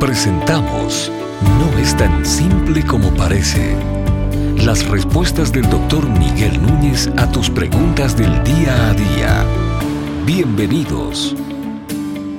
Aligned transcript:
Presentamos 0.00 1.10
No 1.58 1.78
es 1.78 1.96
tan 1.96 2.26
simple 2.26 2.84
como 2.84 3.14
parece. 3.14 3.74
Las 4.58 4.86
respuestas 4.86 5.52
del 5.52 5.70
doctor 5.70 6.06
Miguel 6.06 6.60
Núñez 6.60 7.08
a 7.16 7.32
tus 7.32 7.48
preguntas 7.48 8.14
del 8.14 8.44
día 8.44 8.90
a 8.90 8.92
día. 8.92 9.44
Bienvenidos. 10.26 11.34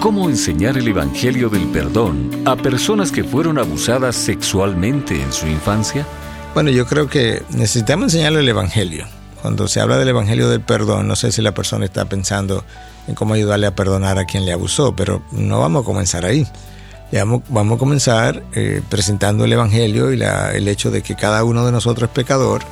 ¿Cómo 0.00 0.30
enseñar 0.30 0.78
el 0.78 0.88
Evangelio 0.88 1.50
del 1.50 1.66
Perdón 1.68 2.30
a 2.46 2.56
personas 2.56 3.12
que 3.12 3.22
fueron 3.22 3.58
abusadas 3.58 4.16
sexualmente 4.16 5.20
en 5.20 5.30
su 5.30 5.46
infancia? 5.46 6.06
Bueno, 6.54 6.70
yo 6.70 6.86
creo 6.86 7.06
que 7.06 7.42
necesitamos 7.50 8.04
enseñarle 8.04 8.40
el 8.40 8.48
Evangelio. 8.48 9.04
Cuando 9.42 9.68
se 9.68 9.80
habla 9.80 9.98
del 9.98 10.08
Evangelio 10.08 10.48
del 10.48 10.62
Perdón, 10.62 11.06
no 11.06 11.16
sé 11.16 11.30
si 11.32 11.42
la 11.42 11.52
persona 11.52 11.84
está 11.84 12.06
pensando 12.06 12.64
en 13.08 13.14
cómo 13.14 13.34
ayudarle 13.34 13.66
a 13.66 13.74
perdonar 13.74 14.18
a 14.18 14.24
quien 14.24 14.46
le 14.46 14.52
abusó, 14.52 14.96
pero 14.96 15.22
no 15.32 15.60
vamos 15.60 15.82
a 15.82 15.84
comenzar 15.84 16.24
ahí. 16.24 16.46
Vamos, 17.12 17.42
vamos 17.48 17.76
a 17.76 17.78
comenzar 17.78 18.42
eh, 18.54 18.80
presentando 18.88 19.44
el 19.44 19.52
Evangelio 19.52 20.12
y 20.12 20.22
el 20.22 20.66
hecho 20.68 20.90
de 20.90 21.02
que 21.02 21.14
cada 21.14 21.44
uno 21.44 21.66
de 21.66 21.70
nosotros 21.70 22.08
es 22.08 22.14
pecador 22.14 22.62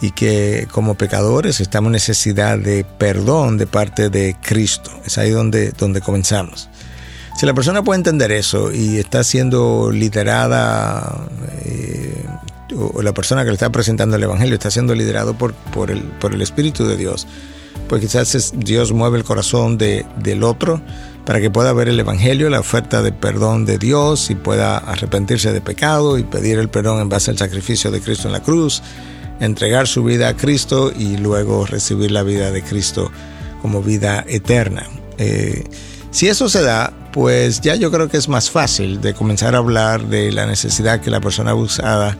y 0.00 0.12
que 0.12 0.66
como 0.70 0.94
pecadores 0.94 1.60
estamos 1.60 1.88
en 1.88 1.92
necesidad 1.92 2.58
de 2.58 2.84
perdón 2.84 3.58
de 3.58 3.66
parte 3.66 4.08
de 4.08 4.36
Cristo. 4.40 4.90
Es 5.04 5.18
ahí 5.18 5.30
donde, 5.30 5.72
donde 5.72 6.00
comenzamos. 6.00 6.68
Si 7.38 7.46
la 7.46 7.54
persona 7.54 7.82
puede 7.82 7.98
entender 7.98 8.32
eso 8.32 8.72
y 8.72 8.96
está 8.96 9.22
siendo 9.22 9.90
liderada, 9.92 11.26
eh, 11.64 12.26
o 12.74 13.02
la 13.02 13.12
persona 13.12 13.42
que 13.44 13.50
le 13.50 13.54
está 13.54 13.70
presentando 13.70 14.16
el 14.16 14.22
Evangelio 14.22 14.54
está 14.54 14.70
siendo 14.70 14.94
liderado 14.94 15.34
por, 15.34 15.52
por, 15.52 15.90
el, 15.90 16.02
por 16.02 16.34
el 16.34 16.42
Espíritu 16.42 16.86
de 16.86 16.96
Dios, 16.96 17.26
pues 17.88 18.02
quizás 18.02 18.52
Dios 18.56 18.92
mueve 18.92 19.18
el 19.18 19.24
corazón 19.24 19.78
de, 19.78 20.06
del 20.22 20.42
otro 20.42 20.80
para 21.24 21.40
que 21.40 21.50
pueda 21.50 21.72
ver 21.72 21.88
el 21.88 22.00
Evangelio, 22.00 22.48
la 22.48 22.60
oferta 22.60 23.02
de 23.02 23.12
perdón 23.12 23.66
de 23.66 23.78
Dios 23.78 24.30
y 24.30 24.34
pueda 24.34 24.78
arrepentirse 24.78 25.52
de 25.52 25.60
pecado 25.60 26.18
y 26.18 26.22
pedir 26.22 26.58
el 26.58 26.68
perdón 26.68 27.00
en 27.00 27.08
base 27.08 27.30
al 27.30 27.38
sacrificio 27.38 27.90
de 27.90 28.00
Cristo 28.00 28.28
en 28.28 28.32
la 28.32 28.40
cruz, 28.40 28.82
entregar 29.40 29.86
su 29.88 30.04
vida 30.04 30.28
a 30.28 30.36
Cristo 30.36 30.92
y 30.96 31.16
luego 31.16 31.66
recibir 31.66 32.10
la 32.12 32.22
vida 32.22 32.50
de 32.50 32.62
Cristo 32.62 33.10
como 33.60 33.82
vida 33.82 34.24
eterna. 34.26 34.86
Eh, 35.18 35.64
si 36.10 36.28
eso 36.28 36.48
se 36.48 36.62
da, 36.62 36.92
pues 37.12 37.60
ya 37.60 37.74
yo 37.74 37.90
creo 37.90 38.08
que 38.08 38.16
es 38.16 38.28
más 38.28 38.50
fácil 38.50 39.00
de 39.00 39.14
comenzar 39.14 39.54
a 39.54 39.58
hablar 39.58 40.06
de 40.06 40.32
la 40.32 40.46
necesidad 40.46 41.00
que 41.00 41.10
la 41.10 41.20
persona 41.20 41.50
abusada 41.50 42.16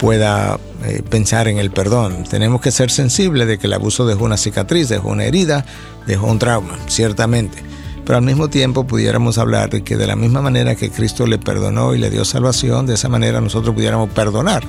pueda 0.00 0.58
eh, 0.86 1.02
pensar 1.08 1.46
en 1.46 1.58
el 1.58 1.70
perdón. 1.70 2.24
Tenemos 2.24 2.62
que 2.62 2.70
ser 2.70 2.90
sensibles 2.90 3.46
de 3.46 3.58
que 3.58 3.66
el 3.66 3.74
abuso 3.74 4.06
dejó 4.06 4.24
una 4.24 4.38
cicatriz, 4.38 4.88
dejó 4.88 5.10
una 5.10 5.26
herida, 5.26 5.66
dejó 6.06 6.26
un 6.26 6.38
trauma, 6.38 6.78
ciertamente. 6.86 7.58
Pero 8.06 8.16
al 8.16 8.24
mismo 8.24 8.48
tiempo 8.48 8.86
pudiéramos 8.86 9.36
hablar 9.36 9.68
de 9.68 9.84
que 9.84 9.98
de 9.98 10.06
la 10.06 10.16
misma 10.16 10.40
manera 10.40 10.74
que 10.74 10.90
Cristo 10.90 11.26
le 11.26 11.38
perdonó 11.38 11.94
y 11.94 11.98
le 11.98 12.08
dio 12.08 12.24
salvación, 12.24 12.86
de 12.86 12.94
esa 12.94 13.10
manera 13.10 13.42
nosotros 13.42 13.74
pudiéramos 13.74 14.08
perdonar 14.08 14.62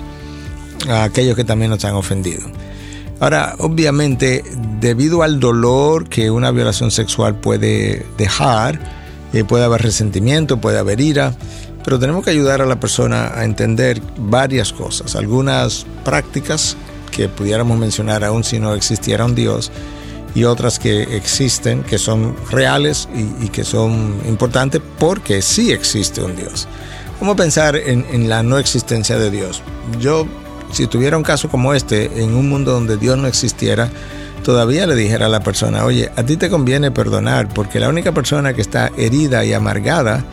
a 0.89 1.03
aquellos 1.05 1.37
que 1.37 1.45
también 1.45 1.71
nos 1.71 1.85
han 1.85 1.95
ofendido. 1.95 2.41
Ahora, 3.21 3.55
obviamente, 3.59 4.43
debido 4.81 5.23
al 5.23 5.39
dolor 5.39 6.09
que 6.09 6.29
una 6.29 6.51
violación 6.51 6.91
sexual 6.91 7.35
puede 7.35 8.05
dejar, 8.17 8.79
eh, 9.31 9.45
puede 9.45 9.63
haber 9.63 9.81
resentimiento, 9.81 10.59
puede 10.59 10.77
haber 10.77 10.99
ira, 10.99 11.33
pero 11.83 11.99
tenemos 11.99 12.23
que 12.23 12.31
ayudar 12.31 12.61
a 12.61 12.65
la 12.65 12.79
persona 12.79 13.31
a 13.35 13.43
entender 13.43 14.01
varias 14.17 14.73
cosas, 14.73 15.15
algunas 15.15 15.85
prácticas 16.03 16.77
que 17.11 17.27
pudiéramos 17.29 17.77
mencionar 17.77 18.23
aún 18.23 18.43
si 18.43 18.59
no 18.59 18.73
existiera 18.73 19.25
un 19.25 19.35
Dios 19.35 19.71
y 20.33 20.45
otras 20.45 20.79
que 20.79 21.15
existen, 21.15 21.83
que 21.83 21.97
son 21.97 22.35
reales 22.49 23.09
y, 23.13 23.49
que 23.49 23.63
son 23.63 24.21
importantes 24.27 24.81
porque 24.97 25.41
sí 25.41 25.71
existe 25.71 26.21
un 26.21 26.35
Dios. 26.35 26.67
¿Cómo 27.19 27.35
pensar 27.35 27.75
en, 27.75 28.05
en, 28.11 28.29
la 28.29 28.41
no 28.41 28.57
existencia 28.57 29.19
de 29.19 29.29
Dios? 29.29 29.61
Yo, 29.99 30.25
si 30.71 30.87
tuviera 30.87 31.17
un 31.17 31.23
caso 31.23 31.49
como 31.49 31.73
este, 31.73 32.23
en 32.23 32.33
un 32.33 32.49
mundo 32.49 32.71
donde 32.71 32.97
Dios 32.97 33.17
no 33.17 33.27
existiera, 33.27 33.89
todavía 34.43 34.87
le 34.87 34.95
dijera 34.95 35.27
a 35.27 35.29
la 35.29 35.41
persona, 35.41 35.85
oye, 35.85 36.11
a 36.15 36.23
ti 36.23 36.37
te 36.37 36.49
conviene 36.49 36.91
perdonar 36.91 37.47
porque 37.49 37.79
la 37.79 37.89
única 37.89 38.11
persona 38.13 38.53
que 38.53 38.61
está 38.61 38.89
herida 38.97 39.45
y 39.45 39.53
amargada 39.53 40.23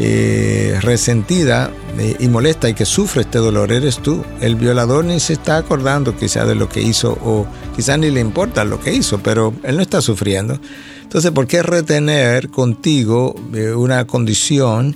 eh, 0.00 0.78
resentida 0.80 1.72
eh, 1.98 2.14
y 2.20 2.28
molesta 2.28 2.68
y 2.68 2.74
que 2.74 2.84
sufre 2.84 3.22
este 3.22 3.38
dolor 3.38 3.72
eres 3.72 3.98
tú. 3.98 4.24
El 4.40 4.54
violador 4.54 5.04
ni 5.04 5.18
se 5.18 5.32
está 5.32 5.56
acordando 5.56 6.16
quizá 6.16 6.44
de 6.44 6.54
lo 6.54 6.68
que 6.68 6.80
hizo 6.80 7.18
o 7.24 7.46
quizá 7.74 7.96
ni 7.96 8.10
le 8.10 8.20
importa 8.20 8.64
lo 8.64 8.80
que 8.80 8.94
hizo, 8.94 9.18
pero 9.18 9.52
él 9.64 9.76
no 9.76 9.82
está 9.82 10.00
sufriendo. 10.00 10.60
Entonces, 11.02 11.32
¿por 11.32 11.48
qué 11.48 11.62
retener 11.64 12.48
contigo 12.48 13.34
eh, 13.52 13.72
una 13.72 14.06
condición 14.06 14.94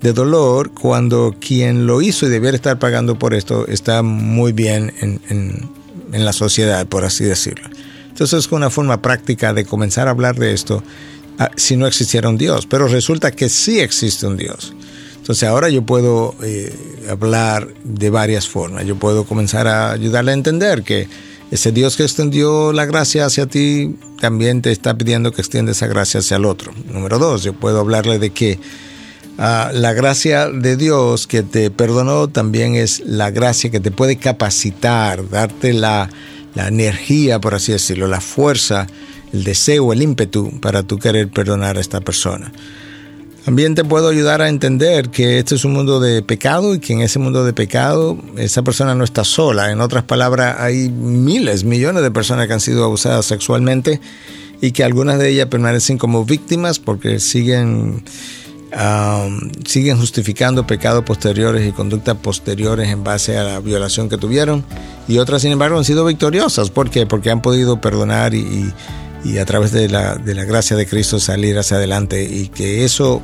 de 0.00 0.12
dolor 0.12 0.70
cuando 0.72 1.34
quien 1.40 1.86
lo 1.86 2.00
hizo 2.00 2.26
y 2.26 2.28
debiera 2.28 2.54
estar 2.54 2.78
pagando 2.78 3.18
por 3.18 3.34
esto 3.34 3.66
está 3.66 4.02
muy 4.02 4.52
bien 4.52 4.92
en, 5.00 5.20
en 6.12 6.24
la 6.24 6.32
sociedad, 6.32 6.86
por 6.86 7.04
así 7.04 7.24
decirlo? 7.24 7.68
Entonces 8.10 8.46
es 8.46 8.52
una 8.52 8.70
forma 8.70 9.02
práctica 9.02 9.52
de 9.52 9.64
comenzar 9.64 10.06
a 10.06 10.12
hablar 10.12 10.36
de 10.36 10.52
esto 10.52 10.84
si 11.56 11.76
no 11.76 11.86
existiera 11.86 12.28
un 12.28 12.38
Dios, 12.38 12.66
pero 12.66 12.88
resulta 12.88 13.30
que 13.30 13.48
sí 13.48 13.80
existe 13.80 14.26
un 14.26 14.36
Dios. 14.36 14.74
Entonces 15.16 15.48
ahora 15.48 15.70
yo 15.70 15.82
puedo 15.82 16.34
eh, 16.42 16.72
hablar 17.08 17.68
de 17.82 18.10
varias 18.10 18.46
formas. 18.46 18.84
Yo 18.84 18.96
puedo 18.96 19.24
comenzar 19.24 19.66
a 19.66 19.92
ayudarle 19.92 20.32
a 20.32 20.34
entender 20.34 20.82
que 20.82 21.08
ese 21.50 21.72
Dios 21.72 21.96
que 21.96 22.02
extendió 22.02 22.72
la 22.72 22.84
gracia 22.84 23.24
hacia 23.24 23.46
ti 23.46 23.96
también 24.20 24.60
te 24.60 24.70
está 24.70 24.96
pidiendo 24.98 25.32
que 25.32 25.40
extienda 25.40 25.72
esa 25.72 25.86
gracia 25.86 26.20
hacia 26.20 26.36
el 26.36 26.44
otro. 26.44 26.72
Número 26.92 27.18
dos, 27.18 27.42
yo 27.42 27.54
puedo 27.54 27.80
hablarle 27.80 28.18
de 28.18 28.30
que 28.30 28.58
ah, 29.38 29.70
la 29.72 29.92
gracia 29.92 30.50
de 30.50 30.76
Dios 30.76 31.26
que 31.26 31.42
te 31.42 31.70
perdonó 31.70 32.28
también 32.28 32.74
es 32.74 33.00
la 33.06 33.30
gracia 33.30 33.70
que 33.70 33.80
te 33.80 33.90
puede 33.90 34.16
capacitar, 34.16 35.28
darte 35.30 35.72
la, 35.72 36.10
la 36.54 36.68
energía, 36.68 37.40
por 37.40 37.54
así 37.54 37.72
decirlo, 37.72 38.08
la 38.08 38.20
fuerza 38.20 38.86
el 39.34 39.42
deseo, 39.42 39.92
el 39.92 40.00
ímpetu 40.00 40.60
para 40.60 40.84
tú 40.84 40.98
querer 40.98 41.28
perdonar 41.28 41.76
a 41.76 41.80
esta 41.80 42.00
persona. 42.00 42.52
También 43.44 43.74
te 43.74 43.84
puedo 43.84 44.08
ayudar 44.08 44.40
a 44.40 44.48
entender 44.48 45.10
que 45.10 45.38
este 45.38 45.56
es 45.56 45.64
un 45.64 45.72
mundo 45.74 46.00
de 46.00 46.22
pecado 46.22 46.74
y 46.74 46.78
que 46.78 46.94
en 46.94 47.02
ese 47.02 47.18
mundo 47.18 47.44
de 47.44 47.52
pecado 47.52 48.16
esa 48.38 48.62
persona 48.62 48.94
no 48.94 49.04
está 49.04 49.24
sola. 49.24 49.70
En 49.70 49.82
otras 49.82 50.04
palabras, 50.04 50.56
hay 50.60 50.88
miles, 50.88 51.64
millones 51.64 52.02
de 52.02 52.10
personas 52.10 52.46
que 52.46 52.54
han 52.54 52.60
sido 52.60 52.84
abusadas 52.84 53.26
sexualmente 53.26 54.00
y 54.62 54.70
que 54.70 54.84
algunas 54.84 55.18
de 55.18 55.30
ellas 55.30 55.48
permanecen 55.48 55.98
como 55.98 56.24
víctimas 56.24 56.78
porque 56.78 57.20
siguen, 57.20 58.02
um, 58.72 59.50
siguen 59.66 59.98
justificando 59.98 60.66
pecados 60.66 61.04
posteriores 61.04 61.68
y 61.68 61.72
conductas 61.72 62.16
posteriores 62.16 62.88
en 62.88 63.04
base 63.04 63.36
a 63.36 63.42
la 63.42 63.60
violación 63.60 64.08
que 64.08 64.16
tuvieron. 64.16 64.64
Y 65.06 65.18
otras, 65.18 65.42
sin 65.42 65.52
embargo, 65.52 65.76
han 65.76 65.84
sido 65.84 66.06
victoriosas. 66.06 66.70
¿Por 66.70 66.88
qué? 66.88 67.04
Porque 67.04 67.30
han 67.30 67.42
podido 67.42 67.78
perdonar 67.78 68.32
y 68.32 68.38
y 68.38 68.72
a 69.38 69.44
través 69.44 69.72
de 69.72 69.88
la, 69.88 70.16
de 70.16 70.34
la 70.34 70.44
gracia 70.44 70.76
de 70.76 70.86
Cristo 70.86 71.18
salir 71.18 71.58
hacia 71.58 71.78
adelante 71.78 72.22
y 72.22 72.48
que 72.48 72.84
eso, 72.84 73.22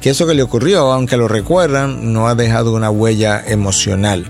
que 0.00 0.10
eso 0.10 0.26
que 0.26 0.34
le 0.34 0.42
ocurrió, 0.42 0.92
aunque 0.92 1.16
lo 1.16 1.26
recuerdan, 1.26 2.12
no 2.12 2.28
ha 2.28 2.34
dejado 2.34 2.74
una 2.74 2.90
huella 2.90 3.42
emocional. 3.46 4.26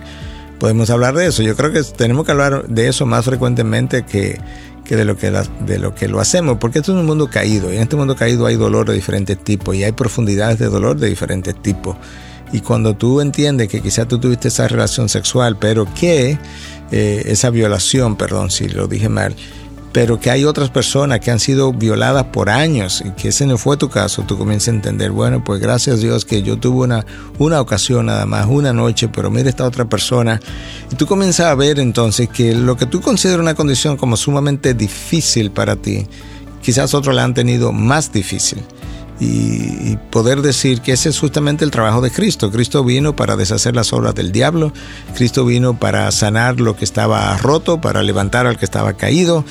Podemos 0.59 0.91
hablar 0.91 1.15
de 1.15 1.27
eso. 1.27 1.43
Yo 1.43 1.57
creo 1.57 1.73
que 1.73 1.83
tenemos 1.83 2.25
que 2.25 2.33
hablar 2.33 2.67
de 2.67 2.89
eso 2.89 3.07
más 3.07 3.25
frecuentemente 3.25 4.05
que, 4.05 4.41
que 4.85 4.97
de, 4.97 5.05
lo 5.05 5.17
que 5.17 5.31
de 5.31 5.79
lo 5.79 5.95
que 5.95 6.09
lo 6.09 6.19
hacemos, 6.19 6.57
porque 6.59 6.79
esto 6.79 6.93
es 6.93 6.99
un 6.99 7.07
mundo 7.07 7.29
caído 7.29 7.73
y 7.73 7.77
en 7.77 7.83
este 7.83 7.97
mundo 7.97 8.17
caído 8.17 8.47
hay 8.47 8.57
dolor 8.57 8.89
de 8.89 8.95
diferentes 8.95 9.39
tipos 9.39 9.77
y 9.77 9.85
hay 9.85 9.93
profundidades 9.93 10.59
de 10.59 10.67
dolor 10.67 10.97
de 10.99 11.09
diferentes 11.09 11.61
tipos. 11.61 11.97
Y 12.53 12.61
cuando 12.61 12.97
tú 12.97 13.21
entiendes 13.21 13.69
que 13.69 13.83
quizás 13.83 14.09
tú 14.09 14.19
tuviste 14.19 14.49
esa 14.49 14.67
relación 14.67 15.11
sexual, 15.11 15.59
pero 15.59 15.87
que 15.95 16.39
eh, 16.91 17.23
esa 17.27 17.51
violación, 17.51 18.17
perdón 18.17 18.51
si 18.51 18.69
lo 18.69 18.87
dije 18.87 19.11
mal, 19.11 19.37
pero 19.93 20.21
que 20.21 20.31
hay 20.31 20.45
otras 20.45 20.71
personas 20.71 21.21
que 21.21 21.31
han 21.31 21.41
sido 21.41 21.73
violadas 21.73 22.25
por 22.27 22.51
años 22.51 23.03
y 23.05 23.11
que 23.13 23.29
ese 23.29 23.47
no 23.47 23.57
fue 23.57 23.77
tu 23.77 23.89
caso, 23.89 24.23
tú 24.23 24.37
comienzas 24.37 24.69
a 24.69 24.77
entender, 24.77 25.11
bueno, 25.11 25.43
pues 25.43 25.61
gracias 25.61 25.97
a 25.97 25.99
Dios 25.99 26.25
que 26.25 26.43
yo 26.43 26.59
tuve 26.59 26.85
una, 26.85 27.07
una 27.39 27.61
ocasión 27.61 28.07
nada 28.07 28.27
más, 28.27 28.47
una 28.47 28.73
noche, 28.73 29.09
pero 29.09 29.31
mira 29.31 29.49
esta 29.49 29.65
otra 29.65 29.87
persona. 29.87 30.41
Y 30.93 30.97
tú 30.97 31.07
comienzas 31.07 31.47
a 31.47 31.55
ver 31.55 31.79
entonces 31.79 32.29
que 32.29 32.55
lo 32.55 32.77
que 32.77 32.87
tú 32.87 33.01
consideras 33.01 33.41
una 33.41 33.55
condición 33.55 33.97
como 33.97 34.17
sumamente 34.17 34.75
difícil 34.75 35.51
para 35.51 35.77
ti, 35.77 36.07
quizás 36.63 36.95
otros 36.95 37.15
la 37.15 37.25
han 37.25 37.35
tenido 37.35 37.73
más 37.73 38.13
difícil. 38.13 38.63
Y, 39.21 39.97
poder 40.11 40.43
decir 40.43 40.81
que 40.81 40.93
ese 40.93 41.09
es 41.09 41.19
justamente 41.19 41.65
el 41.65 41.73
trabajo 41.73 42.01
de 42.01 42.11
Cristo. 42.11 42.53
Cristo 42.53 42.85
vino 42.85 43.17
para 43.17 43.37
deshacer 43.37 43.75
las 43.75 43.93
obras 43.93 44.15
del 44.15 44.31
diablo, 44.31 44.73
Cristo 45.17 45.45
vino 45.45 45.77
para 45.79 46.11
sanar 46.13 46.61
lo 46.61 46.77
que 46.77 46.85
estaba 46.85 47.37
roto, 47.37 47.81
para 47.81 48.03
levantar 48.03 48.47
al 48.47 48.57
que 48.57 48.65
estaba 48.65 48.93
caído, 48.93 49.45